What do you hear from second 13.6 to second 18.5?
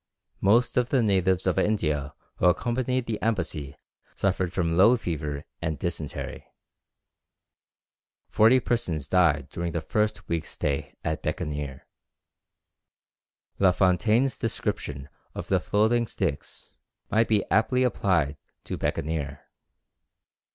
Fontaine's description of the floating sticks might be aptly applied